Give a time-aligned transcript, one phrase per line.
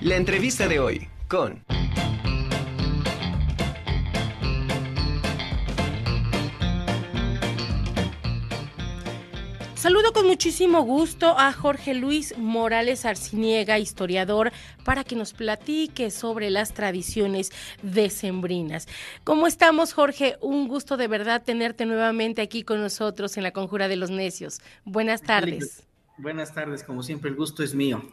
[0.00, 1.64] La entrevista de hoy con...
[9.74, 14.52] Saludo con muchísimo gusto a Jorge Luis Morales Arciniega, historiador,
[14.84, 17.50] para que nos platique sobre las tradiciones
[17.82, 18.86] decembrinas.
[19.24, 20.36] ¿Cómo estamos, Jorge?
[20.40, 24.60] Un gusto de verdad tenerte nuevamente aquí con nosotros en la Conjura de los Necios.
[24.84, 25.82] Buenas tardes.
[26.18, 28.04] Buenas tardes, como siempre, el gusto es mío.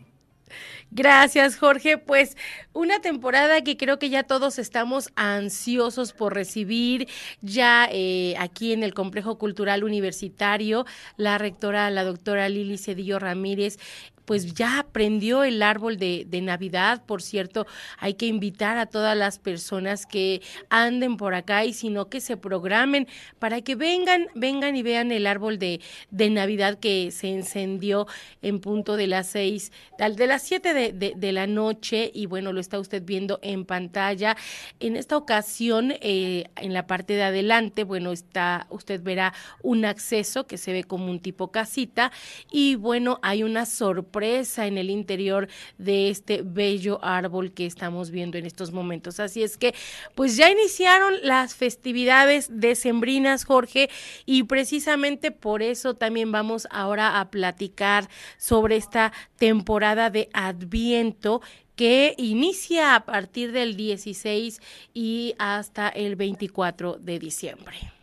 [0.91, 1.97] Gracias, Jorge.
[1.97, 2.37] Pues
[2.73, 7.07] una temporada que creo que ya todos estamos ansiosos por recibir.
[7.41, 10.85] Ya eh, aquí en el Complejo Cultural Universitario,
[11.17, 13.77] la rectora, la doctora Lili Cedillo Ramírez,
[14.25, 17.03] pues ya prendió el árbol de, de, Navidad.
[17.05, 17.65] Por cierto,
[17.97, 22.35] hay que invitar a todas las personas que anden por acá y sino que se
[22.35, 23.07] programen
[23.39, 25.79] para que vengan, vengan y vean el árbol de,
[26.09, 28.07] de Navidad que se encendió
[28.41, 32.59] en punto de las seis, de las siete de, de, la noche y bueno, lo
[32.59, 34.35] está usted viendo en pantalla.
[34.79, 40.47] En esta ocasión, eh, en la parte de adelante, bueno, está, usted verá un acceso
[40.47, 42.11] que se ve como un tipo casita
[42.51, 48.37] y bueno, hay una sorpresa en el interior de este bello árbol que estamos viendo
[48.37, 49.19] en estos momentos.
[49.19, 49.73] Así es que,
[50.15, 53.89] pues ya iniciaron las festividades decembrinas, Jorge,
[54.25, 61.41] y precisamente por eso también vamos ahora a platicar sobre esta temporada de Adviento
[61.75, 64.61] que inicia a partir del 16
[64.93, 67.94] y hasta el 24 de diciembre.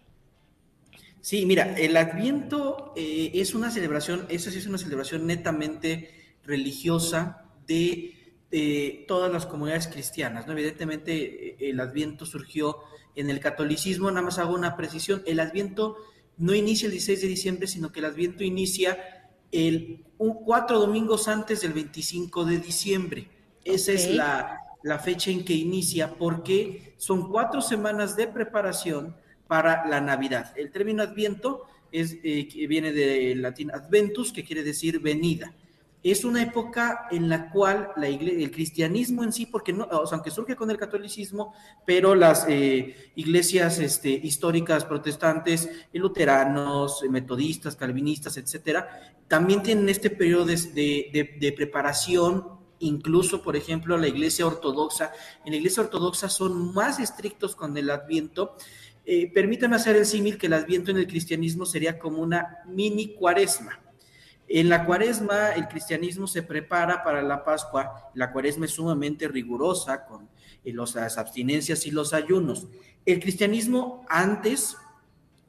[1.22, 7.46] Sí, mira, el Adviento eh, es una celebración, eso sí es una celebración netamente religiosa
[7.66, 8.18] de
[9.08, 10.46] todas las comunidades cristianas.
[10.46, 10.52] ¿no?
[10.52, 12.78] Evidentemente, eh, el Adviento surgió
[13.14, 15.96] en el catolicismo, nada más hago una precisión, el Adviento
[16.38, 18.98] no inicia el 16 de diciembre, sino que el Adviento inicia
[19.52, 23.28] el cuatro domingos antes del 25 de diciembre.
[23.64, 29.14] Esa es la, la fecha en que inicia, porque son cuatro semanas de preparación
[29.52, 30.54] para la Navidad.
[30.56, 35.52] El término Adviento es, eh, viene del latín adventus, que quiere decir venida.
[36.02, 40.56] Es una época en la cual la el cristianismo en sí, porque no, aunque surge
[40.56, 41.52] con el catolicismo,
[41.84, 48.88] pero las eh, iglesias este, históricas protestantes, luteranos, metodistas, calvinistas, etcétera,
[49.28, 55.12] también tienen este periodo de, de preparación incluso, por ejemplo, la iglesia ortodoxa.
[55.44, 58.56] En la iglesia ortodoxa son más estrictos con el adviento
[59.04, 63.14] eh, permítame hacer el símil que el adviento en el cristianismo sería como una mini
[63.14, 63.80] cuaresma.
[64.46, 70.04] En la cuaresma el cristianismo se prepara para la Pascua, la cuaresma es sumamente rigurosa
[70.04, 70.28] con
[70.64, 72.68] eh, las abstinencias y los ayunos.
[73.04, 74.76] El cristianismo antes,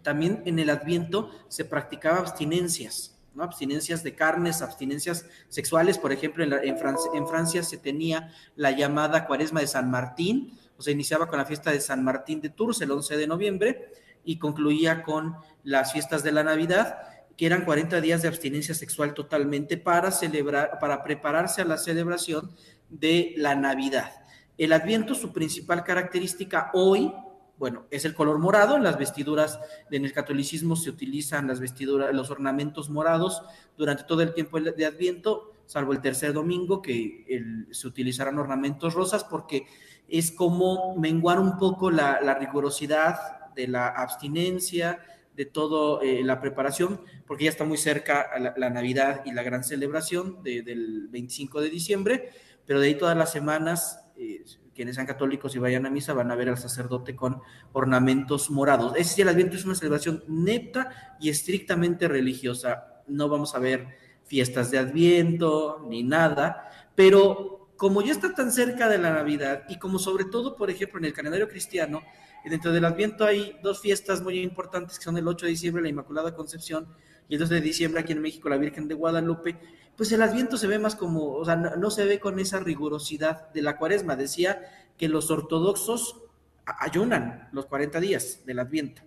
[0.02, 3.44] también en el adviento, se practicaba abstinencias, ¿no?
[3.44, 9.28] abstinencias de carnes, abstinencias sexuales, por ejemplo, en, Francia, en Francia se tenía la llamada
[9.28, 12.92] cuaresma de San Martín, se iniciaba con la fiesta de San Martín de Tours el
[12.92, 13.92] 11 de noviembre
[14.24, 16.98] y concluía con las fiestas de la Navidad,
[17.38, 22.52] que eran 40 días de abstinencia sexual totalmente para celebrar, para prepararse a la celebración
[22.90, 24.12] de la Navidad.
[24.58, 27.12] El Adviento, su principal característica hoy,
[27.58, 28.76] bueno, es el color morado.
[28.76, 29.60] En las vestiduras,
[29.90, 33.42] en el catolicismo se utilizan las vestiduras, los ornamentos morados
[33.78, 39.24] durante todo el tiempo de Adviento, salvo el tercer domingo, que se utilizarán ornamentos rosas,
[39.24, 39.66] porque
[40.08, 45.00] es como menguar un poco la, rigurosidad de la abstinencia,
[45.36, 49.64] de toda eh, la preparación, porque ya está muy cerca la, Navidad y la gran
[49.64, 52.30] celebración del 25 de diciembre,
[52.66, 54.44] pero de ahí todas las semanas, eh,
[54.76, 57.42] quienes sean católicos y vayan a misa van a ver al sacerdote con
[57.74, 58.94] ornamentos morados.
[58.96, 63.04] Es decir, el Adviento es una celebración neta y estrictamente religiosa.
[63.08, 63.88] No vamos a ver
[64.24, 69.78] fiestas de Adviento ni nada, pero como ya está tan cerca de la Navidad y
[69.78, 72.02] como sobre todo, por ejemplo, en el calendario cristiano,
[72.46, 75.90] dentro del Adviento hay dos fiestas muy importantes que son el 8 de diciembre, la
[75.90, 76.88] Inmaculada Concepción,
[77.28, 79.60] y el 2 de diciembre aquí en México, la Virgen de Guadalupe,
[79.98, 83.52] pues el Adviento se ve más como, o sea, no, se ve con esa rigurosidad
[83.52, 84.16] de la cuaresma.
[84.16, 84.62] Decía
[84.98, 86.22] que los ortodoxos
[86.64, 89.02] ayunan los 40 días del Adviento.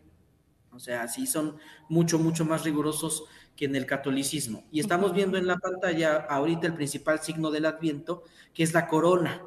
[0.70, 1.56] O sea, sí son
[1.88, 3.24] mucho, mucho más rigurosos
[3.56, 4.64] que en el catolicismo.
[4.70, 8.22] Y estamos viendo en la pantalla ahorita el principal signo del Adviento,
[8.52, 9.42] que es la corona,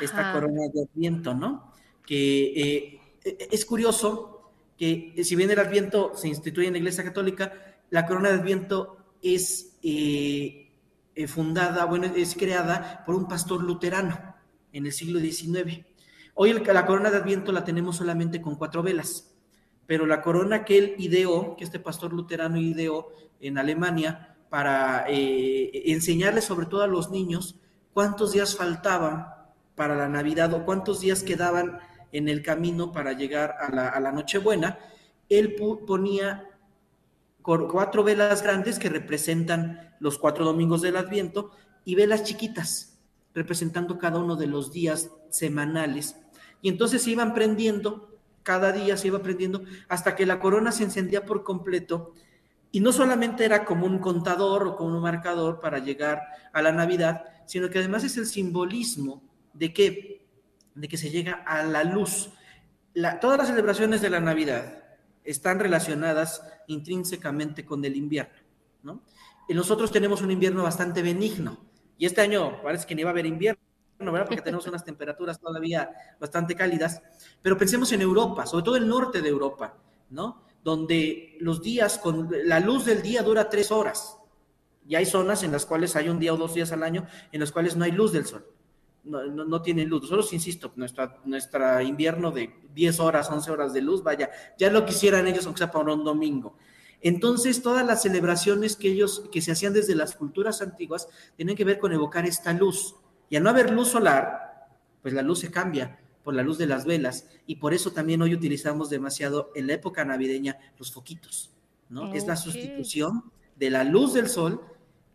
[0.00, 1.72] esta corona de Adviento, ¿no?
[2.04, 7.52] Que eh, es curioso que si bien el Adviento se instituye en la Iglesia Católica,
[7.90, 10.72] la corona de Adviento es eh,
[11.14, 14.34] eh, fundada, bueno, es creada por un pastor luterano
[14.72, 15.84] en el siglo XIX.
[16.34, 19.33] Hoy la corona de Adviento la tenemos solamente con cuatro velas
[19.86, 25.90] pero la corona que él ideó, que este pastor luterano ideó en Alemania, para eh,
[25.92, 27.56] enseñarle sobre todo a los niños
[27.92, 29.26] cuántos días faltaban
[29.74, 31.78] para la Navidad o cuántos días quedaban
[32.12, 34.78] en el camino para llegar a la, a la Nochebuena,
[35.28, 35.56] él
[35.86, 36.48] ponía
[37.42, 41.50] cuatro velas grandes que representan los cuatro domingos del Adviento
[41.84, 42.96] y velas chiquitas
[43.34, 46.16] representando cada uno de los días semanales.
[46.62, 48.13] Y entonces se iban prendiendo,
[48.44, 52.12] cada día se iba prendiendo, hasta que la corona se encendía por completo.
[52.70, 56.70] Y no solamente era como un contador o como un marcador para llegar a la
[56.70, 60.26] Navidad, sino que además es el simbolismo de que,
[60.74, 62.30] de que se llega a la luz.
[63.20, 64.84] todas las celebraciones de la Navidad,
[65.24, 68.38] están relacionadas intrínsecamente con el invierno,
[68.82, 69.02] ¿no?
[69.48, 71.58] Y nosotros tenemos un invierno bastante benigno,
[71.96, 73.60] y este año parece que ni va a haber invierno,
[73.98, 77.02] Porque tenemos unas temperaturas todavía bastante cálidas,
[77.40, 79.76] pero pensemos en Europa, sobre todo el norte de Europa,
[80.10, 80.42] ¿no?
[80.62, 84.18] Donde los días, con la luz del día dura tres horas,
[84.86, 87.40] y hay zonas en las cuales hay un día o dos días al año en
[87.40, 88.44] los cuales no hay luz del sol
[89.04, 90.02] no, no, tienen luz.
[90.02, 94.84] Nosotros, insisto, nuestra, nuestra invierno de 10 horas, 11 horas de luz, vaya, ya lo
[94.84, 96.56] quisieran ellos, aunque sea para un domingo.
[97.00, 101.64] Entonces, todas las celebraciones que ellos, que se hacían desde las culturas antiguas, tienen que
[101.64, 102.96] ver con evocar esta luz.
[103.30, 104.68] Y al no haber luz solar,
[105.02, 107.28] pues la luz se cambia por la luz de las velas.
[107.46, 111.50] Y por eso también hoy utilizamos demasiado en la época navideña los foquitos,
[111.88, 112.14] ¿no?
[112.14, 113.24] Es la sustitución
[113.56, 114.62] de la luz del sol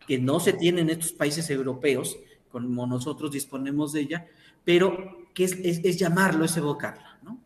[0.06, 2.18] que no se tiene en estos países europeos,
[2.50, 4.26] como nosotros disponemos de ella,
[4.64, 7.40] pero que es, llamarlo, es evocarla, ¿no?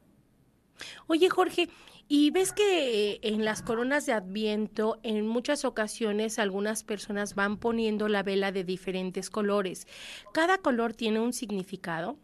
[1.06, 1.68] Oye, Jorge,
[2.08, 8.08] y ves que en las coronas de Adviento, en muchas ocasiones, algunas personas van poniendo
[8.08, 9.86] la vela de diferentes colores.
[10.32, 12.16] ¿Cada color tiene un significado?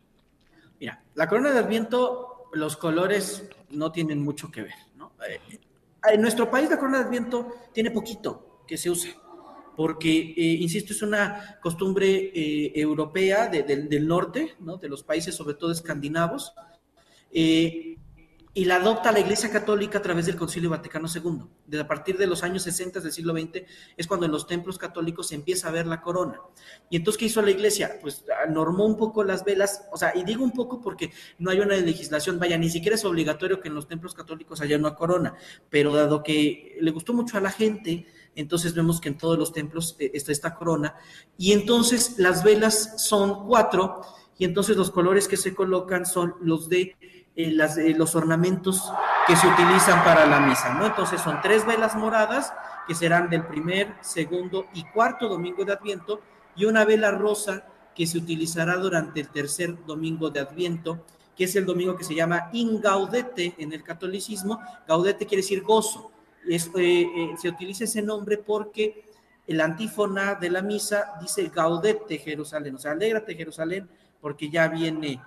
[0.78, 5.12] Mira, la corona de Adviento, los colores no tienen mucho que ver, ¿no?
[5.28, 5.60] Eh,
[6.10, 9.10] en nuestro país la corona de Adviento tiene poquito que se usa
[9.80, 14.76] porque, eh, insisto, es una costumbre eh, europea del norte, ¿no?
[14.76, 16.52] de los países sobre todo escandinavos,
[17.32, 17.89] eh,
[18.52, 21.44] y la adopta la Iglesia Católica a través del Concilio Vaticano II.
[21.66, 23.62] Desde a partir de los años 60 del siglo XX
[23.96, 26.40] es cuando en los templos católicos se empieza a ver la corona.
[26.88, 27.98] Y entonces, ¿qué hizo la Iglesia?
[28.00, 31.60] Pues normó un poco las velas, o sea, y digo un poco porque no hay
[31.60, 35.34] una legislación, vaya, ni siquiera es obligatorio que en los templos católicos haya una corona,
[35.68, 39.52] pero dado que le gustó mucho a la gente, entonces vemos que en todos los
[39.52, 40.96] templos eh, está esta corona,
[41.38, 44.02] y entonces las velas son cuatro,
[44.38, 46.96] y entonces los colores que se colocan son los de
[47.44, 48.92] eh, las, los ornamentos
[49.26, 50.86] que se utilizan para la misa, ¿no?
[50.86, 52.52] Entonces son tres velas moradas,
[52.86, 56.20] que serán del primer, segundo y cuarto domingo de Adviento,
[56.56, 57.64] y una vela rosa
[57.94, 61.04] que se utilizará durante el tercer domingo de Adviento,
[61.36, 64.60] que es el domingo que se llama Ingaudete en el catolicismo.
[64.86, 66.10] Gaudete quiere decir gozo.
[66.48, 69.04] Eh, eh, se utiliza ese nombre porque
[69.46, 73.88] el antífona de la misa dice Gaudete Jerusalén, o sea, alégrate Jerusalén,
[74.20, 75.20] porque ya viene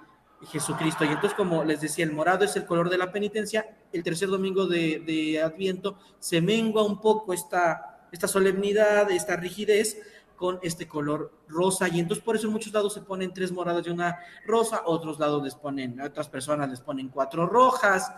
[0.48, 1.06] Jesucristo.
[1.06, 3.66] Y entonces, como les decía, el morado es el color de la penitencia.
[3.92, 9.98] El tercer domingo de, Adviento se mengua un poco esta, esta solemnidad, esta rigidez
[10.36, 11.88] con este color rosa.
[11.88, 15.20] Y entonces, por eso en muchos lados se ponen tres moradas y una rosa, otros
[15.20, 18.12] lados les ponen, otras personas les ponen cuatro rojas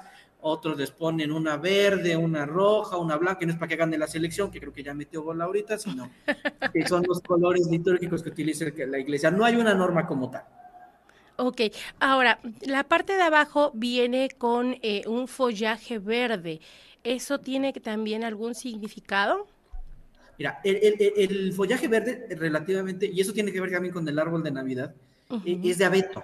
[0.48, 3.98] otros les ponen una verde, una roja, una blanca, y no es para que gane
[3.98, 6.12] la selección, que creo que ya metió gol ahorita, sino
[6.72, 9.31] que son los colores litúrgicos que utiliza la iglesia.
[9.31, 10.44] No hay una norma como tal.
[11.38, 11.62] Ok,
[12.00, 16.62] ahora, la parte de abajo viene con eh, un follaje verde.
[17.04, 19.48] ¿Eso tiene también algún significado?
[20.38, 24.51] Mira, el, follaje verde relativamente, y eso tiene que ver también con el árbol de
[24.51, 24.94] Navidad,
[25.46, 26.24] eh, es de abeto.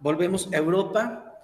[0.00, 1.34] Volvemos a Europa,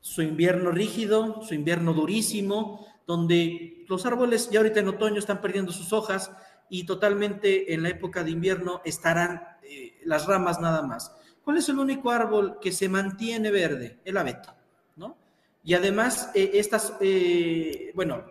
[0.00, 5.72] su invierno rígido, su invierno durísimo, donde los árboles ya ahorita en otoño están perdiendo
[5.72, 6.30] sus hojas
[6.68, 11.12] y totalmente en la época de invierno estarán eh, las ramas nada más.
[11.44, 14.00] ¿Cuál es el único árbol que se mantiene verde?
[14.04, 14.54] El abeto,
[14.96, 15.16] ¿no?
[15.62, 18.24] Y además, eh, estas, eh, bueno,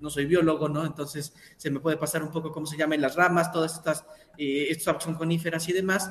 [0.00, 0.84] no soy biólogo, ¿no?
[0.84, 4.04] Entonces se me puede pasar un poco cómo se llaman las ramas, todas estas,
[4.36, 6.10] estas son coníferas y demás,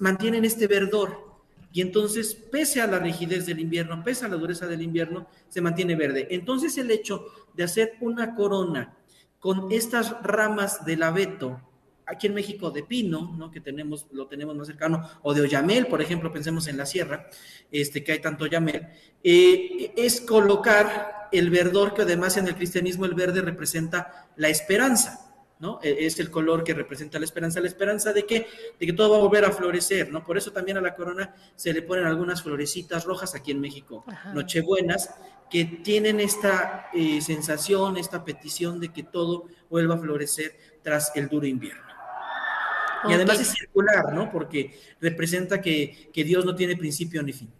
[0.00, 1.28] mantienen este verdor,
[1.72, 5.60] y entonces, pese a la rigidez del invierno, pese a la dureza del invierno, se
[5.60, 6.26] mantiene verde.
[6.30, 8.96] Entonces, el hecho de hacer una corona
[9.38, 11.60] con estas ramas del abeto,
[12.08, 13.50] aquí en México de pino, ¿no?
[13.50, 17.28] que tenemos, lo tenemos más cercano, o de oyamel, por ejemplo, pensemos en la sierra,
[17.70, 18.88] este, que hay tanto oyamel,
[19.22, 25.24] eh, es colocar el verdor, que además en el cristianismo el verde representa la esperanza.
[25.60, 25.80] ¿no?
[25.82, 27.60] E, es el color que representa la esperanza.
[27.60, 28.46] ¿La esperanza de que
[28.78, 30.24] De que todo va a volver a florecer, ¿no?
[30.24, 34.04] Por eso también a la corona se le ponen algunas florecitas rojas aquí en México,
[34.34, 35.10] nochebuenas,
[35.50, 41.28] que tienen esta eh, sensación, esta petición de que todo vuelva a florecer tras el
[41.28, 41.87] duro invierno.
[43.08, 44.30] Y además es circular, ¿no?
[44.30, 47.50] Porque representa que, que Dios no tiene principio ni fin.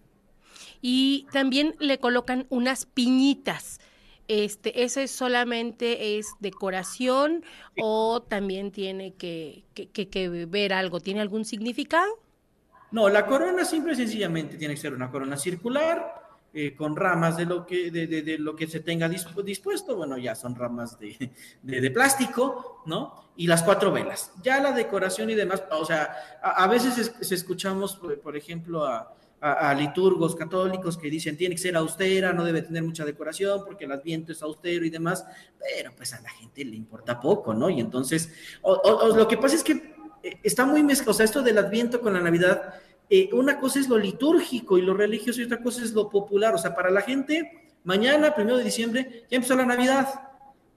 [0.80, 3.80] Y también le colocan unas piñitas.
[4.28, 7.44] Este, ¿Eso es solamente es decoración
[7.80, 11.00] o también tiene que, que, ver algo?
[11.00, 12.20] ¿Tiene algún significado?
[12.90, 17.36] No, la corona simple y sencillamente tiene que ser una corona circular, eh, con ramas
[17.36, 21.30] de lo que, de, de, lo que se tenga dispuesto, bueno, ya son ramas de,
[21.62, 23.30] de, plástico, ¿no?
[23.36, 24.32] Y las cuatro velas.
[24.42, 29.74] Ya la decoración y demás, o sea, a, veces se escuchamos, por ejemplo, a, a,
[29.74, 33.92] liturgos católicos que dicen tiene que ser austera, no debe tener mucha decoración porque el
[33.92, 35.24] adviento es austero y demás,
[35.58, 37.70] pero pues a la gente le importa poco, ¿no?
[37.70, 38.32] Y entonces,
[38.64, 42.14] lo que pasa es que eh, está muy mezclado, o sea, esto del adviento con
[42.14, 42.74] la Navidad,
[43.10, 46.54] eh, una cosa es lo litúrgico y lo religioso y otra cosa es lo popular,
[46.54, 50.08] o sea, para la gente, mañana, primero de diciembre, ya empezó la Navidad,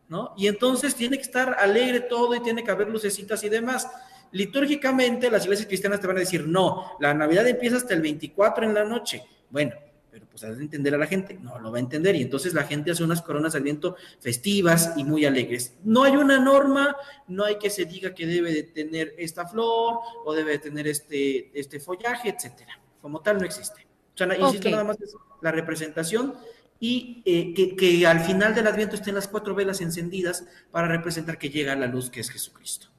[0.07, 0.33] ¿no?
[0.37, 3.89] Y entonces tiene que estar alegre todo y tiene que haber lucecitas y demás.
[4.31, 8.65] Litúrgicamente, las iglesias cristianas te van a decir, no, la Navidad empieza hasta el 24
[8.65, 9.23] en la noche.
[9.49, 9.73] Bueno,
[10.11, 12.15] pero pues has de entender a la gente, no lo va a entender.
[12.15, 15.75] Y entonces la gente hace unas coronas al viento festivas y muy alegres.
[15.85, 16.97] No hay una norma,
[17.29, 20.87] no hay que se diga que debe de tener esta flor o debe de tener
[20.87, 22.77] este, este follaje, etcétera.
[23.01, 23.87] Como tal, no existe.
[24.13, 26.35] O sea, insisto, nada más es la representación
[26.79, 31.37] y eh, que, que al final del Adviento estén las cuatro velas encendidas para representar
[31.37, 32.90] que llega la luz que es Jesucristo.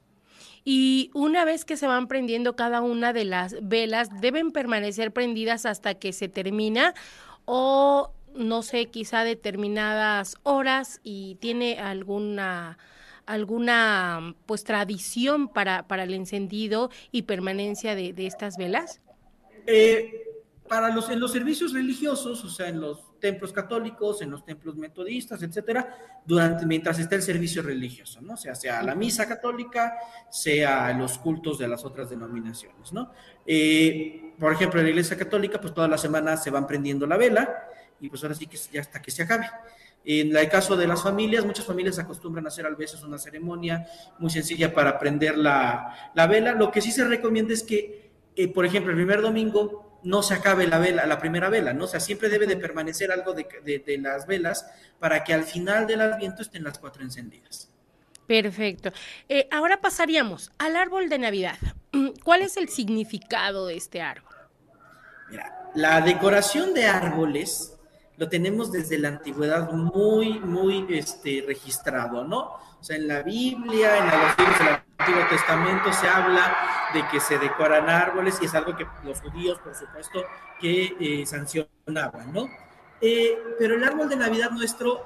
[0.65, 5.65] Y una vez que se van prendiendo cada una de las velas, deben permanecer prendidas
[5.65, 6.93] hasta que se termina
[7.45, 12.77] o no sé, quizá determinadas horas y tiene alguna
[13.25, 18.99] alguna pues tradición para, para el encendido y permanencia de, de estas velas?
[19.65, 20.25] Eh,
[20.67, 24.75] para los, en los servicios religiosos, o sea, en los templos católicos, en los templos
[24.75, 28.33] metodistas, etcétera, durante, mientras está el servicio religioso, ¿no?
[28.33, 29.93] O sea, sea la misa católica,
[30.29, 33.13] sea los cultos de las otras denominaciones, ¿no?
[33.47, 37.15] Eh, por ejemplo, en la iglesia católica, pues todas las semanas se van prendiendo la
[37.15, 37.63] vela
[38.01, 39.49] y pues ahora sí que ya hasta que se acabe.
[40.03, 43.87] En el caso de las familias, muchas familias acostumbran a hacer a veces una ceremonia
[44.19, 46.51] muy sencilla para prender la, la vela.
[46.51, 50.33] Lo que sí se recomienda es que, eh, por ejemplo, el primer domingo no se
[50.33, 51.85] acabe la vela, la primera vela, ¿no?
[51.85, 53.45] O sea, siempre debe de permanecer algo de,
[53.99, 54.69] las velas
[54.99, 57.69] para que al final del adviento estén las cuatro encendidas.
[58.27, 58.91] Perfecto.
[59.27, 61.57] Eh, ahora pasaríamos al árbol de Navidad.
[62.23, 64.33] ¿Cuál es el significado de este árbol?
[65.29, 67.73] Mira, la decoración de árboles
[68.17, 72.39] lo tenemos desde la antigüedad muy, muy este, registrado, ¿no?
[72.79, 76.55] O sea, en la Biblia, en los libros del Antiguo Testamento se habla
[76.93, 80.23] de que se decoran árboles y es algo que los judíos, por supuesto,
[80.61, 82.47] que eh, sancionaban, ¿no?
[83.01, 85.03] Eh, pero el árbol de Navidad nuestro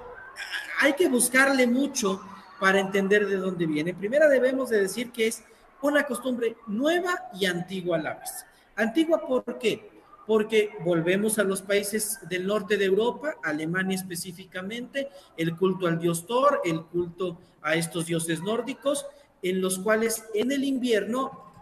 [0.81, 2.21] hay que buscarle mucho
[2.59, 3.95] para entender de dónde viene.
[3.95, 5.43] Primero debemos de decir que es
[5.81, 8.45] una costumbre nueva y antigua a la vez.
[8.75, 9.97] Antigua, ¿por qué?
[10.27, 16.27] porque volvemos a los países del norte de Europa, Alemania específicamente, el culto al dios
[16.27, 19.05] Thor, el culto a estos dioses nórdicos,
[19.49, 21.53] en los cuales en el invierno,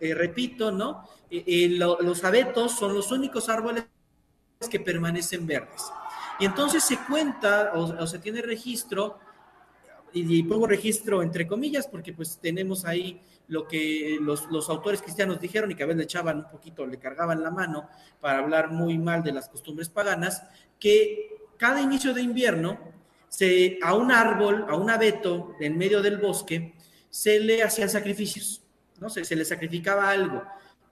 [0.00, 1.08] eh, repito, ¿no?
[1.30, 3.84] Eh, eh, los abetos son los únicos árboles
[4.70, 5.90] que permanecen verdes.
[6.38, 9.18] Y entonces se cuenta o, se tiene registro,
[10.12, 13.20] y, y pongo registro entre comillas, porque pues tenemos ahí
[13.50, 16.86] lo que los, los, autores cristianos dijeron y que a veces le echaban un poquito,
[16.86, 17.88] le cargaban la mano
[18.20, 20.44] para hablar muy mal de las costumbres paganas,
[20.78, 22.78] que cada inicio de invierno
[23.28, 26.74] se, a un árbol, a un abeto en medio del bosque,
[27.10, 28.62] se le hacían sacrificios,
[28.98, 29.10] ¿no?
[29.10, 30.42] Se, se le sacrificaba algo,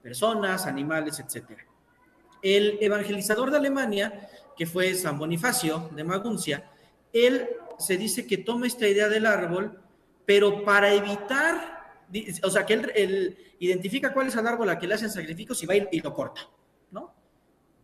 [0.03, 1.59] personas, animales, etc.
[2.43, 6.71] El evangelizador de Alemania, que fue San Bonifacio de Maguncia,
[7.13, 7.49] él
[7.79, 9.81] se dice que toma esta idea del árbol,
[10.27, 11.79] pero para evitar
[12.43, 15.67] o sea, que él, identifica cuál es el árbol a que le hacen sacrificios y
[15.67, 16.49] va y, lo corta.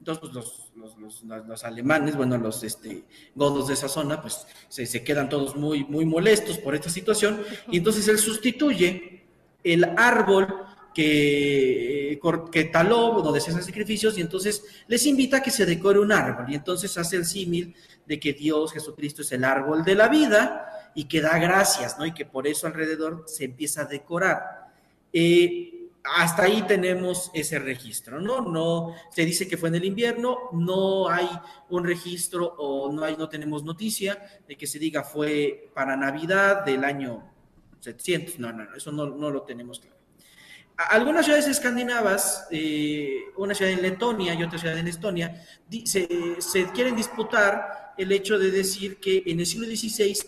[0.04, 0.30] Entonces,
[0.76, 5.84] pues los, alemanes, bueno, los este, godos de esa zona, pues se, quedan todos muy,
[5.84, 9.24] muy molestos por esta situación y entonces él sustituye
[9.62, 12.20] el árbol que,
[12.52, 16.12] que taló, donde se hacen sacrificios, y entonces les invita a que se decore un
[16.12, 16.52] árbol.
[16.52, 20.92] Y entonces hace el símil de que Dios, Jesucristo, es el árbol de la vida,
[20.94, 22.04] y que da gracias, ¿no?
[22.04, 24.68] Y que por eso alrededor se empieza a decorar.
[25.14, 25.73] Eh,
[26.04, 28.42] hasta ahí tenemos ese registro, ¿no?
[28.42, 31.28] No se dice que fue en el invierno, no hay
[31.70, 36.64] un registro o no hay, no tenemos noticia de que se diga fue para Navidad
[36.64, 37.32] del año
[37.80, 39.96] 700, no, no, eso no, no lo tenemos claro.
[40.76, 45.42] Algunas ciudades escandinavas, eh, una ciudad en Letonia y otra ciudad en Estonia,
[45.84, 50.18] se, se quieren disputar el hecho de decir que en el siglo XVI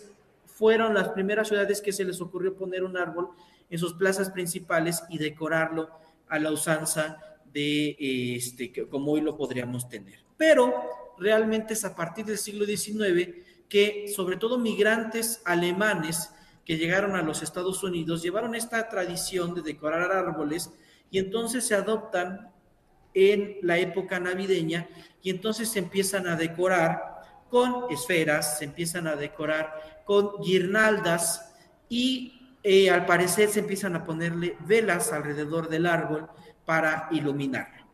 [0.45, 3.31] fueron las primeras ciudades que se les ocurrió poner un árbol
[3.69, 5.89] en sus plazas principales y decorarlo
[6.27, 7.17] a la usanza
[7.51, 7.95] de
[8.35, 10.19] este, como hoy lo podríamos tener.
[10.37, 10.73] Pero
[11.17, 16.31] realmente es a partir del siglo XIX que sobre todo migrantes alemanes
[16.65, 20.71] que llegaron a los Estados Unidos llevaron esta tradición de decorar árboles
[21.09, 22.51] y entonces se adoptan
[23.13, 24.87] en la época navideña
[25.21, 27.17] y entonces se empiezan a decorar
[27.49, 31.55] con esferas, se empiezan a decorar con guirnaldas
[31.89, 32.36] y
[32.69, 36.27] eh, al parecer se empiezan a ponerle velas alrededor del árbol
[36.65, 37.87] para iluminarlo.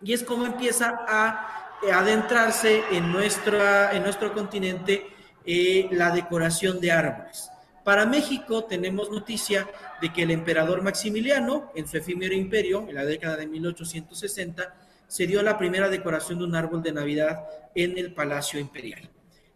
[0.00, 5.08] Y es como empieza a eh, adentrarse en, nuestra, en nuestro continente
[5.44, 7.50] eh, la decoración de árboles.
[7.82, 9.68] Para México tenemos noticia
[10.00, 14.72] de que el emperador Maximiliano, en su efímero imperio, en la década de 1860,
[15.08, 17.44] se dio la primera decoración de un árbol de Navidad
[17.74, 19.10] en el Palacio Imperial.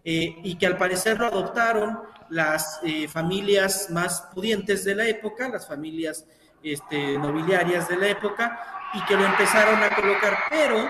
[0.04, 5.66] Eh, y que al parecer lo adoptaron las familias más pudientes de la época, las
[5.66, 6.26] familias
[6.62, 10.88] este, nobiliarias de la época, y que lo empezaron a colocar, pero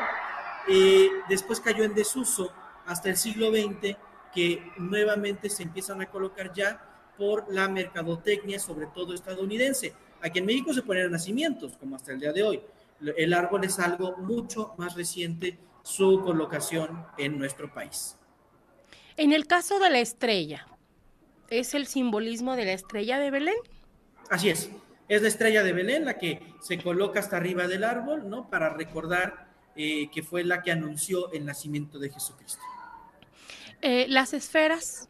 [0.68, 2.52] eh, después cayó en desuso
[2.86, 3.96] hasta el siglo XX,
[4.32, 6.80] que nuevamente se empiezan a colocar ya
[7.16, 9.94] por la mercadotecnia, sobre todo estadounidense.
[10.20, 12.62] Aquí en México se ponen nacimientos, como hasta el día de hoy.
[13.16, 18.16] El árbol es algo mucho más reciente su colocación en nuestro país.
[19.16, 20.66] En el caso de la estrella,
[21.48, 23.54] ¿es el simbolismo de la estrella de Belén?
[24.28, 24.70] Así es.
[25.08, 28.48] Es la estrella de Belén la que se coloca hasta arriba del árbol, ¿no?
[28.50, 32.62] Para recordar eh, que fue la que anunció el nacimiento de Jesucristo.
[33.82, 35.08] Eh, las esferas.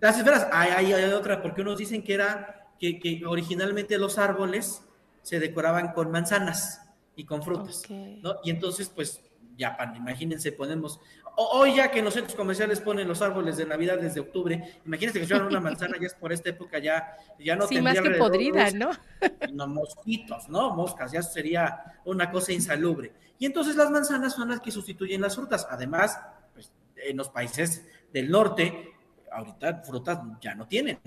[0.00, 4.82] Las esferas, hay, hay, otra, porque unos dicen que era que, originalmente los árboles
[5.22, 6.82] se decoraban con manzanas
[7.16, 8.36] y con frutas, ¿no?
[8.42, 9.22] Y entonces, pues,
[9.56, 11.00] ya, imagínense, ponemos
[11.36, 15.18] Hoy ya que en los centros comerciales ponen los árboles de Navidad desde octubre, imagínense
[15.18, 18.10] que si una manzana ya es por esta época ya, ya no sí, más que
[18.10, 18.90] podrida, ¿no?
[19.52, 20.74] No, mosquitos, ¿no?
[20.74, 23.12] Moscas, ya sería una cosa insalubre.
[23.38, 25.66] Y entonces las manzanas son las que sustituyen las frutas.
[25.70, 26.18] Además,
[26.52, 28.92] pues, en los países del norte,
[29.32, 31.00] ahorita frutas ya no tienen.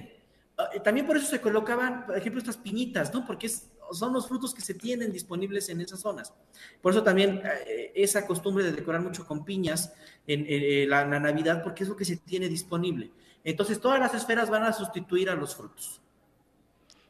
[0.58, 3.26] Ah, también por eso se colocaban, por ejemplo, estas piñitas, ¿no?
[3.26, 6.34] Porque es son los frutos que se tienen disponibles en esas zonas.
[6.82, 9.94] Por eso también eh, esa costumbre de decorar mucho con piñas
[10.26, 13.12] en, eh, la, Navidad, porque es lo que se tiene disponible.
[13.44, 16.02] Entonces, todas las esferas van a sustituir a los frutos.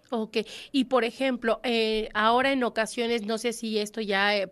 [0.10, 0.38] Ok,
[0.72, 4.50] y por ejemplo, eh, ahora en ocasiones, no sé si esto ya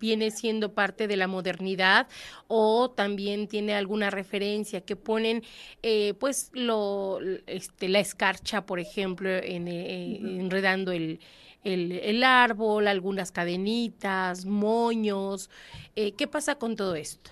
[0.00, 2.08] viene siendo parte de la modernidad
[2.48, 5.44] o también tiene alguna referencia que ponen
[6.18, 11.20] pues lo este la escarcha por ejemplo en, enredando el,
[11.64, 15.50] el, árbol, algunas cadenitas, moños.
[15.94, 17.30] Eh, ¿Qué pasa con todo esto?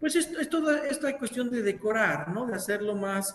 [0.00, 2.46] Pues es, es, toda esta cuestión de decorar, ¿no?
[2.46, 3.34] De hacerlo más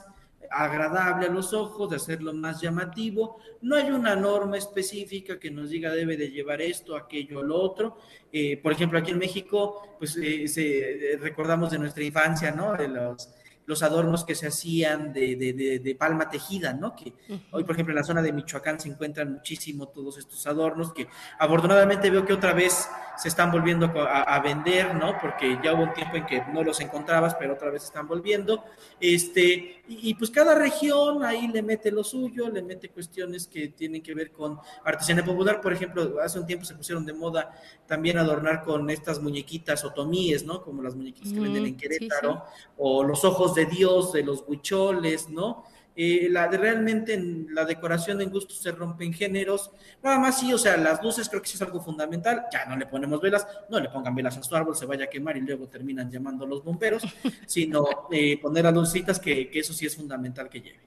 [0.54, 3.40] agradable a los ojos, de hacerlo más llamativo.
[3.62, 7.98] No hay una norma específica que nos diga debe de llevar esto, aquello, lo otro.
[8.32, 12.74] Eh, por ejemplo, aquí en México, pues eh, recordamos de nuestra infancia, ¿no?
[12.74, 13.30] De los
[13.66, 15.36] los adornos que se hacían de,
[15.82, 16.96] de, palma tejida, ¿no?
[16.96, 17.14] Que
[17.52, 21.08] hoy, por ejemplo, en la zona de Michoacán se encuentran muchísimo todos estos adornos que
[21.40, 25.18] afortunadamente veo que otra vez se están volviendo a, vender, ¿no?
[25.22, 28.64] Porque ya hubo un tiempo en que no los encontrabas, pero otra vez están volviendo.
[29.00, 34.02] Este, y, pues cada región ahí le mete lo suyo, le mete cuestiones que tienen
[34.02, 35.62] que ver con artesanía popular.
[35.62, 37.52] Por ejemplo, hace un tiempo se pusieron de moda
[37.86, 40.62] también adornar con estas muñequitas otomíes, ¿no?
[40.64, 42.44] Como las muñequitas que venden en Querétaro,
[42.78, 45.64] o los ojos de Dios de los huicholes, ¿no?
[45.96, 49.70] Eh, la de realmente en la decoración en gusto se rompen géneros,
[50.02, 52.76] nada más sí, o sea, las luces creo que sí es algo fundamental, ya no
[52.76, 55.42] le ponemos velas, no le pongan velas a su árbol, se vaya a quemar y
[55.42, 57.04] luego terminan llamando a los bomberos,
[57.46, 60.82] sino eh, poner a lucecitas que, que, eso sí es fundamental que lleve.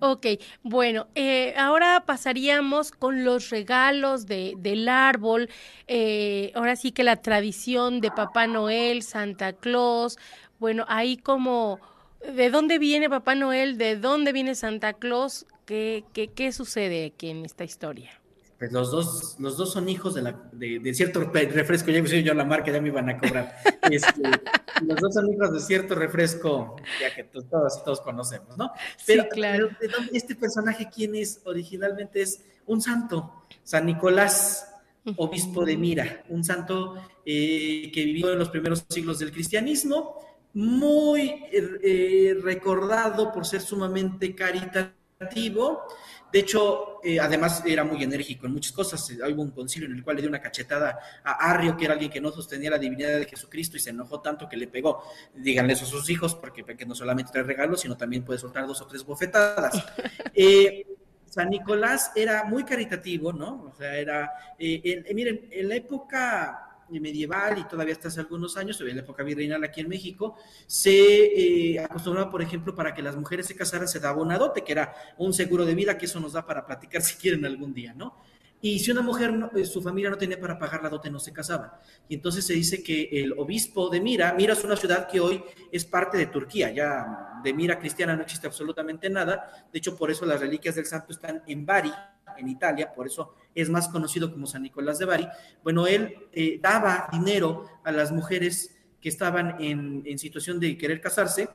[0.00, 0.26] Ok,
[0.64, 5.48] bueno, eh, ahora pasaríamos con los regalos de, del árbol.
[6.54, 10.18] ahora sí que la tradición de Papá Noel, Santa Claus,
[10.64, 11.78] bueno, ahí como
[12.32, 13.76] ¿De dónde viene Papá Noel?
[13.76, 15.44] ¿De dónde viene Santa Claus?
[15.66, 18.10] ¿Qué, qué, qué sucede aquí en esta historia?
[18.58, 22.32] Pues los dos, los dos son hijos de, la, de, cierto refresco, ya me yo
[22.32, 23.54] la marca, ya me iban a cobrar.
[23.90, 24.22] Este,
[24.86, 28.72] los dos son hijos de cierto refresco, ya que todos, todos conocemos, ¿no?
[29.06, 29.68] Pero, sí, claro.
[30.10, 31.42] este personaje, ¿quién es?
[31.44, 34.74] Originalmente es un santo, San Nicolás,
[35.16, 36.94] obispo de Mira, un santo
[37.26, 40.18] eh, que vivió en los primeros siglos del cristianismo,
[40.54, 45.82] muy eh, recordado por ser sumamente caritativo.
[46.34, 49.08] De hecho, eh, además era muy enérgico en muchas cosas.
[49.08, 52.10] Hubo un concilio en el cual le dio una cachetada a Arrio, que era alguien
[52.10, 55.04] que no sostenía la divinidad de Jesucristo y se enojó tanto que le pegó.
[55.32, 58.80] Díganle eso a sus hijos, porque, no solamente trae regalos, sino también puede soltar dos
[58.80, 59.74] o tres bofetadas.
[60.36, 60.84] Eh,
[61.26, 63.70] San Nicolás era muy caritativo, ¿no?
[63.72, 68.80] O sea, era, eh, miren, en la época medieval y todavía hasta hace algunos años,
[68.80, 73.16] en la época virreinal aquí en México, se eh, acostumbraba, por ejemplo, para que las
[73.16, 76.20] mujeres se casaran, se daba una dote, que era un seguro de vida, que eso
[76.20, 78.16] nos da para platicar si quieren algún día, ¿no?
[78.64, 81.34] Y si una mujer, eh, su familia no tenía para pagar la dote, no se
[81.34, 81.70] casaban.
[82.08, 85.44] Y entonces se dice que el obispo de Mira, Mira es una ciudad que hoy
[85.70, 89.66] es parte de Turquía, ya de Mira cristiana no existe absolutamente nada.
[89.70, 91.92] De hecho, por eso las reliquias del santo están en Bari,
[92.36, 95.28] en Italia, por eso es más conocido como San Nicolás de Bari.
[95.62, 101.48] Bueno, él eh, daba dinero a las mujeres que estaban en, situación de querer casarse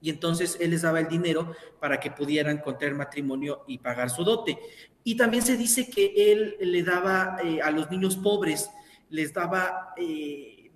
[0.00, 4.24] y entonces él les daba el dinero para que pudieran contraer matrimonio y pagar su
[4.24, 4.58] dote.
[5.02, 8.70] Y también se dice que él le daba eh, a los niños pobres,
[9.08, 10.70] les daba eh,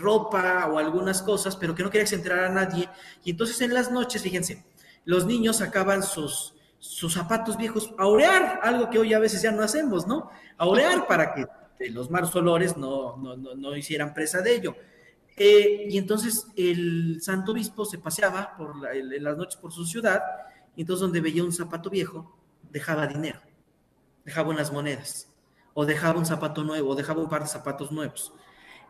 [0.00, 2.88] ropa o algunas cosas, pero que no quería que se enterara a nadie.
[3.22, 4.64] Y entonces en las noches, fíjense,
[5.04, 9.52] los niños sacaban sus, sus zapatos viejos a orear, algo que hoy a veces ya
[9.52, 10.30] no hacemos, ¿no?
[10.58, 11.46] A orear para que
[11.90, 14.74] los malos olores no, no, no hicieran presa de ello.
[15.36, 20.22] Eh, y entonces el santo obispo se paseaba por en las noches por su ciudad,
[20.74, 22.36] y entonces donde veía un zapato viejo,
[22.68, 23.38] dejaba dinero,
[24.24, 25.28] dejaba unas monedas,
[25.74, 28.32] o dejaba un zapato nuevo, o dejaba un par de zapatos nuevos.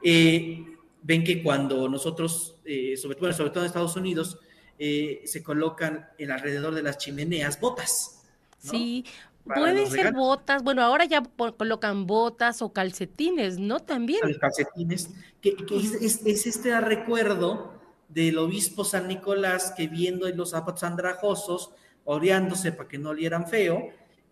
[0.03, 0.65] Eh,
[1.03, 4.39] ven que cuando nosotros, eh, sobre, todo, sobre todo en Estados Unidos,
[4.79, 8.23] se colocan en alrededor de las chimeneas botas.
[8.59, 9.05] Sí,
[9.45, 11.23] Pueden ser botas, bueno, ahora ya
[11.57, 13.81] colocan botas o calcetines, ¿no?
[13.81, 14.21] También.
[14.23, 21.73] Los calcetines, que, es, este recuerdo del obispo San Nicolás que viendo los zapatos andrajosos,
[22.05, 23.89] oreándose para que no olieran feo,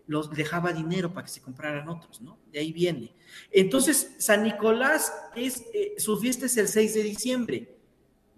[0.07, 2.37] los dejaba dinero para que se compraran otros, ¿no?
[2.51, 3.13] De ahí viene.
[3.51, 7.80] Entonces, San Nicolás es, eh, su fiesta es el 6 de diciembre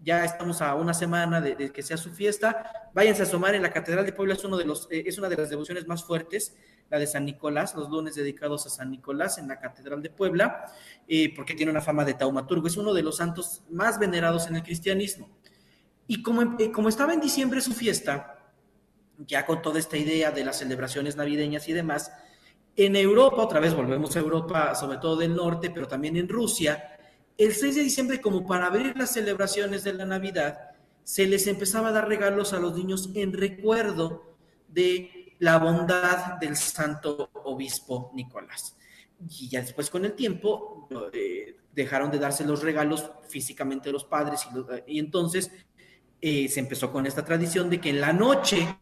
[0.03, 3.71] ya estamos a una semana de, que sea su fiesta, váyanse a asomar en la
[3.71, 6.55] Catedral de Puebla, es, uno de los, eh, es una de las devociones más fuertes,
[6.89, 10.65] la de San Nicolás, los lunes dedicados a San Nicolás en la Catedral de Puebla,
[11.07, 14.57] eh, porque tiene una fama de taumaturgo, es uno de los santos más venerados en
[14.57, 15.29] el cristianismo.
[16.05, 18.39] Y como, eh, como estaba en diciembre su fiesta,
[19.17, 22.11] ya con toda esta idea de las celebraciones navideñas y demás,
[22.75, 26.92] en Europa, otra vez volvemos a Europa, sobre todo del norte, pero también en Rusia,
[27.38, 30.72] el 6 de diciembre, como para abrir las celebraciones de la Navidad,
[31.04, 34.36] se les empezaba a dar regalos a los niños en recuerdo
[34.67, 38.78] de la bondad del santo obispo Nicolás.
[39.30, 44.06] Y ya después con el tiempo eh, dejaron de darse los regalos físicamente a los
[44.06, 44.48] padres
[44.88, 45.52] y, entonces
[46.22, 48.78] eh, se empezó con esta tradición de que en la noche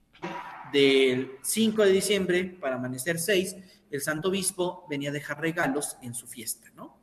[0.72, 3.56] del 5 de diciembre, para amanecer 6,
[3.90, 7.01] el santo obispo venía a dejar regalos en su fiesta, ¿no?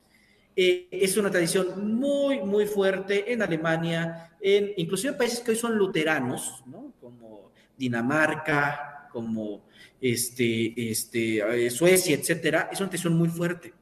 [0.60, 5.56] Eh, es una tradición muy, muy fuerte en Alemania, en, inclusive en países que hoy
[5.56, 6.94] son luteranos, ¿no?
[7.00, 9.68] como Dinamarca, como
[10.00, 13.72] este, este, eh, Suecia, etcétera, es una tradición muy fuerte.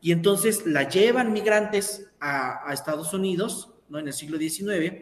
[0.00, 4.00] Y entonces la llevan migrantes a, a, Estados Unidos, ¿no?
[4.00, 4.94] En el siglo XIX,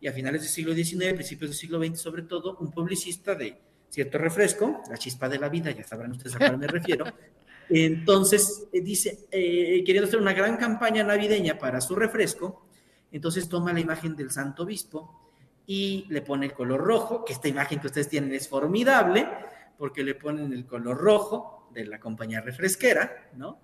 [0.00, 3.58] y a finales del siglo XIX, principios del siglo XX, sobre todo, un publicista de
[3.90, 7.04] cierto refresco, la chispa de la vida, ya sabrán ustedes a cuál me refiero,
[7.68, 12.66] entonces, eh, dice, eh, queriendo hacer una gran campaña navideña para su refresco,
[13.10, 15.30] entonces toma la imagen del Santo Obispo
[15.66, 19.26] y le pone el color rojo, que esta imagen que ustedes tienen es formidable,
[19.78, 23.60] porque le ponen el color rojo de la compañía refresquera, ¿no?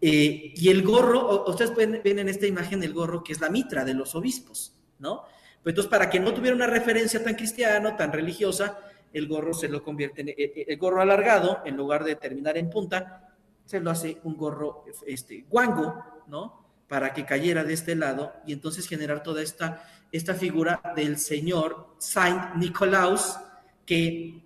[0.00, 3.50] Eh, y el gorro, ustedes pueden, ven en esta imagen el gorro que es la
[3.50, 5.22] mitra de los obispos, ¿no?
[5.62, 8.78] Pues entonces, para que no tuviera una referencia tan cristiana, tan religiosa,
[9.12, 10.34] el gorro se lo convierte en
[10.68, 13.27] el gorro alargado, en lugar de terminar en punta,
[13.68, 16.64] se lo hace un gorro este, guango, ¿no?
[16.88, 21.94] Para que cayera de este lado y entonces generar toda esta, esta figura del señor
[21.98, 23.36] Saint Nicolaus
[23.84, 24.42] que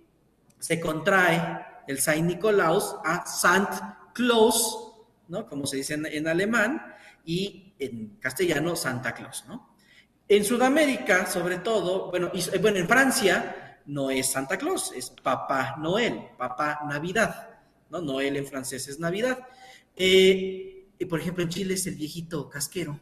[0.59, 1.41] se contrae
[1.87, 3.69] el Saint Nicolaus a Saint
[4.13, 4.91] Claus,
[5.29, 5.47] ¿no?
[5.47, 9.77] Como se dice en, alemán, y en castellano Santa Claus, ¿no?
[10.27, 16.27] En Sudamérica, sobre todo, bueno, bueno, en Francia no es Santa Claus, es Papá Noel,
[16.37, 17.52] Papá Navidad.
[17.89, 18.01] ¿No?
[18.01, 19.39] Noel en francés es Navidad.
[19.95, 22.99] Eh, y por ejemplo, en Chile es el viejito casquero,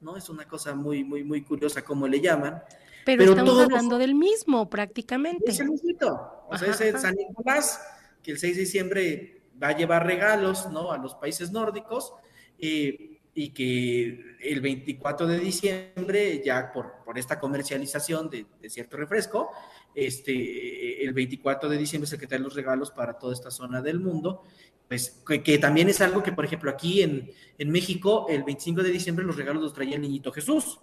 [0.00, 0.16] ¿no?
[0.16, 2.62] Es una cosa muy, muy, muy curiosa como le llaman.
[3.04, 5.50] Pero, estamos hablando del mismo prácticamente.
[5.50, 6.44] Es el mismito.
[6.48, 7.80] O sea, es San Nicolás,
[8.22, 10.92] que el 6 de diciembre va a llevar regalos, ¿no?
[10.92, 12.12] A los países nórdicos.
[12.58, 18.96] Eh, y que el 24 de diciembre, ya por, por esta comercialización de, de, cierto
[18.96, 19.50] refresco,
[19.94, 24.42] este, el 24 de diciembre se que los regalos para toda esta zona del mundo,
[24.88, 28.90] pues que, también es algo que, por ejemplo, aquí en, en, México, el 25 de
[28.90, 30.80] diciembre los regalos los traía el niñito Jesús,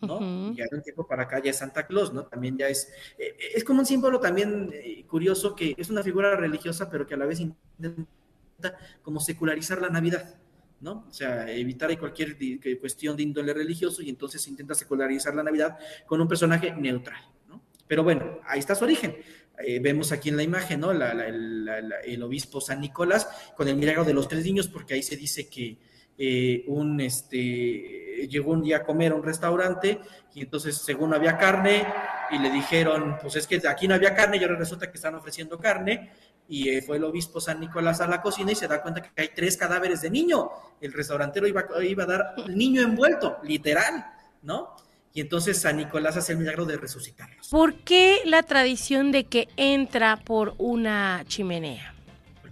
[0.00, 0.18] ¿no?
[0.52, 2.24] Y ya de un tiempo para acá ya es Santa Claus, ¿no?
[2.24, 6.36] También ya es, eh, es como un símbolo también eh, curioso que es una figura
[6.36, 8.06] religiosa, pero que a la vez intenta
[9.02, 10.36] como secularizar la Navidad,
[10.80, 11.06] ¿no?
[11.08, 12.38] O sea, evitar cualquier
[12.80, 17.22] cuestión de índole religioso y entonces intenta secularizar la Navidad con un personaje neutral.
[17.86, 19.16] Pero bueno, ahí está su origen.
[19.58, 20.90] Eh, vemos aquí en la imagen, ¿no?
[20.90, 25.48] el obispo San Nicolás con el milagro de los tres niños, porque ahí se dice
[25.48, 25.78] que
[26.16, 30.00] eh, un, este, llegó un día a comer a un restaurante
[30.32, 31.84] y entonces según había carne
[32.30, 35.16] y le dijeron, pues es que aquí no había carne y ahora resulta que están
[35.16, 36.12] ofreciendo carne
[36.48, 39.20] y eh, fue el obispo San Nicolás a la cocina y se da cuenta que
[39.20, 40.50] hay tres cadáveres de niño.
[40.80, 44.04] El restaurantero iba, iba a dar el niño envuelto, literal,
[44.42, 44.76] ¿no?
[45.16, 47.48] Y entonces San Nicolás hace el milagro de resucitarlos.
[47.48, 51.93] ¿Por qué la tradición de que entra por una chimenea?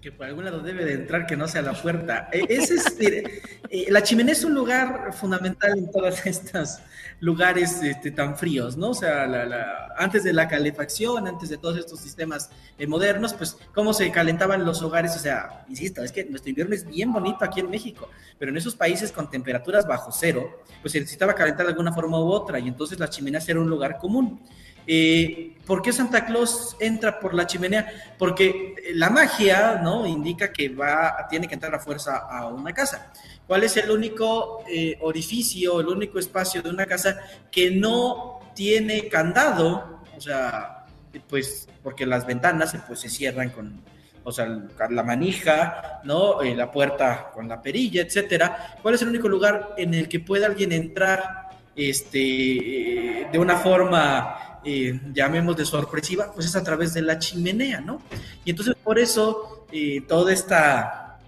[0.03, 2.29] Que por algún lado debe de entrar que no sea la puerta.
[2.33, 6.81] E, es eh, la chimenea es un lugar fundamental en todos estos
[7.21, 8.91] lugares este, tan fríos, ¿no?
[8.91, 13.95] O sea, antes de la calefacción, antes de todos estos sistemas eh, modernos, pues cómo
[13.95, 17.61] se calentaban los hogares, o sea, insisto, es que nuestro invierno es bien bonito aquí
[17.61, 18.11] en México,
[18.41, 22.19] pero en esos países con temperaturas bajo cero, pues se necesitaba calentar de alguna forma
[22.19, 24.41] u otra, y entonces la chimenea era un lugar común.
[24.87, 28.15] Eh, ¿Por qué Santa Claus entra por la chimenea?
[28.19, 30.07] Porque la magia, ¿no?
[30.07, 33.13] Indica que va, tiene que entrar a fuerza a una casa.
[33.47, 39.09] ¿Cuál es el único eh, orificio, el único espacio de una casa que no tiene
[39.09, 40.01] candado?
[40.17, 40.85] O sea,
[41.29, 43.83] pues, porque las ventanas pues, se cierran con,
[44.25, 44.47] o sea,
[44.91, 46.43] la manija, ¿no?
[46.43, 48.77] Eh, la puerta con la perilla, etcétera.
[48.83, 54.52] ¿Cuál es el único lugar en el que puede alguien entrar este, de una forma
[54.65, 58.01] eh, llamemos de sorpresiva, pues es a través de la chimenea, ¿no?
[58.45, 61.19] Y entonces por eso eh, toda esta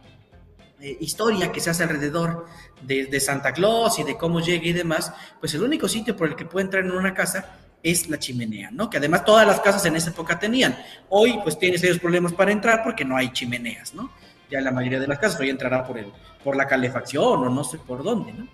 [0.81, 2.47] eh, historia que se hace alrededor
[2.83, 6.37] de, Santa Claus y de cómo llega y demás, pues el único sitio por el
[6.37, 8.89] que puede entrar en una casa es la chimenea, ¿no?
[8.89, 10.77] Que además todas las casas en esa época tenían.
[11.09, 14.11] Hoy pues tiene serios problemas para entrar porque no hay chimeneas, ¿no?
[14.51, 17.65] Ya la mayoría de las casas hoy entrará por, el, por la calefacción o no
[17.65, 18.47] sé por dónde, ¿no?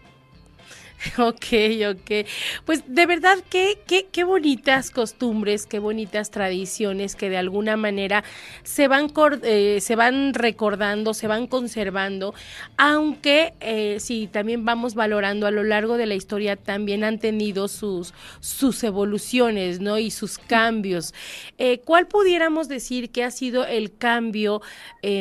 [1.19, 1.47] Ok,
[1.89, 2.27] ok.
[2.65, 8.23] Pues de verdad, qué, qué, bonitas costumbres, qué bonitas tradiciones que de alguna manera
[8.63, 12.35] se van, eh, se van recordando, se van conservando,
[12.77, 17.69] aunque eh, sí, también vamos valorando a lo largo de la historia, también han tenido
[17.69, 19.99] sus, sus evoluciones, ¿no?
[19.99, 21.15] Y sus cambios.
[21.59, 24.61] Eh, ¿Cuál pudiéramos decir que ha sido el cambio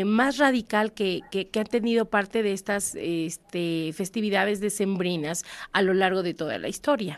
[0.05, 5.45] más radical que, que, que, ha tenido parte de estas este, festividades decembrinas?
[5.71, 7.17] A lo largo de toda la historia.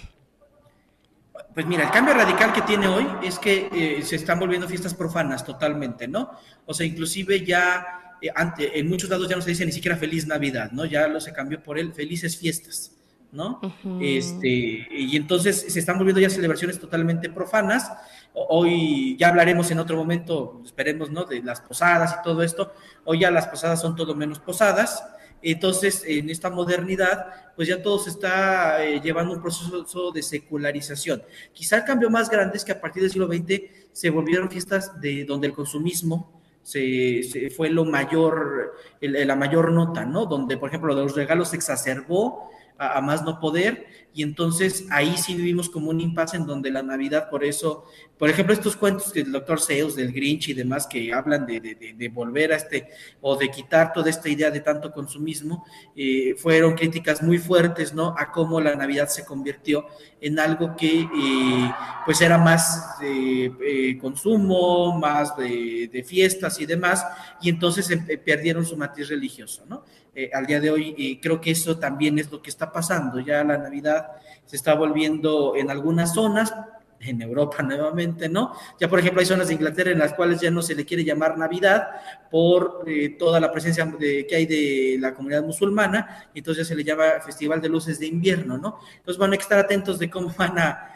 [1.53, 4.93] Pues mira, el cambio radical que tiene hoy es que eh, se están volviendo fiestas
[4.93, 6.31] profanas totalmente, ¿no?
[6.65, 8.31] O sea, inclusive ya eh,
[8.75, 10.85] en muchos lados ya no se dice ni siquiera feliz Navidad, ¿no?
[10.85, 12.95] Ya lo se cambió por el felices fiestas,
[13.31, 13.59] ¿no?
[13.99, 17.91] Este, y entonces se están volviendo ya celebraciones totalmente profanas.
[18.33, 21.25] Hoy ya hablaremos en otro momento, esperemos, ¿no?
[21.25, 22.73] De las posadas y todo esto.
[23.03, 25.03] Hoy ya las posadas son todo menos posadas.
[25.41, 31.23] Entonces, en esta modernidad, pues ya todo se está eh, llevando un proceso de secularización.
[31.53, 34.99] Quizá el cambio más grande es que a partir del siglo XX se volvieron fiestas
[35.01, 40.25] de donde el consumismo se, fue lo mayor, la mayor nota, ¿no?
[40.25, 45.35] Donde, por ejemplo, los regalos se exacerbó a, más no poder, y entonces ahí sí
[45.35, 47.85] vivimos como un impasse en donde la Navidad, por eso,
[48.21, 51.59] por ejemplo, estos cuentos del doctor Seuss, del Grinch y demás, que hablan de,
[51.97, 52.87] de, volver a este,
[53.19, 58.13] o de quitar toda esta idea de tanto consumismo, eh, fueron críticas muy fuertes, ¿no?
[58.15, 59.87] A cómo la Navidad se convirtió
[60.21, 61.71] en algo que, eh,
[62.05, 67.03] pues, era más eh, consumo, más de, fiestas y demás,
[67.41, 67.89] y entonces
[68.23, 69.83] perdieron su matiz religioso, ¿no?
[70.31, 71.19] Al día de hoy.
[71.19, 73.19] creo que eso también es lo que está pasando.
[73.19, 74.09] Ya la Navidad
[74.45, 76.53] se está volviendo en algunas zonas,
[77.01, 78.53] en Europa nuevamente, ¿no?
[78.79, 81.03] Ya, por ejemplo, hay zonas de Inglaterra en las cuales ya no se le quiere
[81.03, 81.87] llamar Navidad
[82.29, 86.69] por eh, toda la presencia de, que hay de la comunidad musulmana, y entonces ya
[86.69, 88.79] se le llama Festival de Luces de Invierno, ¿no?
[88.97, 90.87] Entonces van a estar atentos de cómo van a,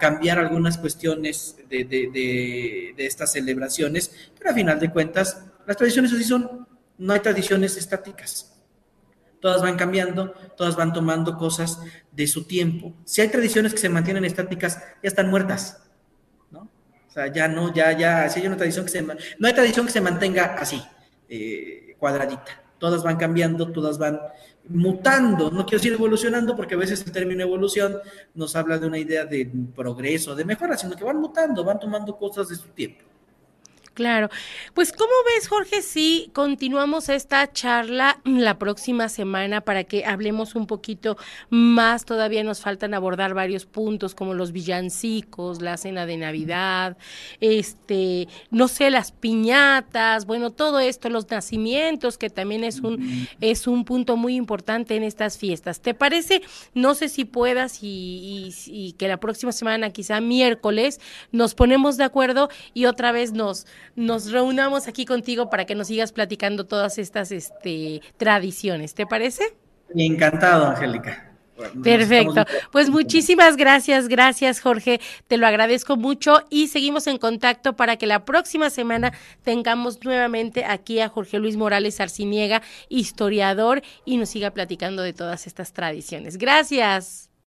[0.00, 6.24] cambiar algunas cuestiones de, de, estas celebraciones, pero a final de cuentas, las tradiciones así
[6.24, 6.66] son
[6.98, 8.49] no hay tradiciones estáticas.
[9.40, 11.80] Todas van cambiando, todas van tomando cosas
[12.12, 12.92] de su tiempo.
[13.04, 15.82] Si hay tradiciones que se mantienen estáticas, ya están muertas.
[16.50, 16.68] ¿no?
[17.08, 19.16] O sea, ya no, ya, ya, si hay una tradición que se no
[19.48, 20.82] hay tradición que se mantenga así,
[21.28, 22.62] eh, cuadradita.
[22.78, 24.20] Todas van cambiando, todas van
[24.68, 27.98] mutando, no quiero decir evolucionando, porque a veces el término evolución
[28.34, 32.16] nos habla de una idea de progreso, de mejora, sino que van mutando, van tomando
[32.16, 33.09] cosas de su tiempo.
[34.00, 34.30] Claro.
[34.72, 40.66] Pues, ¿cómo ves, Jorge, si continuamos esta charla la próxima semana para que hablemos un
[40.66, 41.18] poquito
[41.50, 42.06] más?
[42.06, 46.96] Todavía nos faltan abordar varios puntos como los villancicos, la cena de Navidad,
[47.42, 53.66] este, no sé, las piñatas, bueno, todo esto, los nacimientos, que también es un, es
[53.66, 55.82] un punto muy importante en estas fiestas.
[55.82, 56.40] ¿Te parece?
[56.72, 61.00] No sé si puedas y, y que la próxima semana, quizá miércoles,
[61.32, 63.66] nos ponemos de acuerdo y otra vez nos
[64.00, 68.94] nos reunamos aquí contigo para que nos sigas platicando todas estas este, tradiciones.
[68.94, 69.54] ¿Te parece?
[69.94, 71.26] Encantado, Angélica.
[71.82, 72.46] Perfecto.
[72.72, 78.06] Pues muchísimas gracias, gracias Jorge, te lo agradezco mucho y seguimos en contacto para que
[78.06, 84.52] la próxima semana tengamos nuevamente aquí a Jorge Luis Morales Arciniega, historiador, y nos siga
[84.52, 86.38] platicando de todas estas tradiciones.
[86.38, 87.29] Gracias.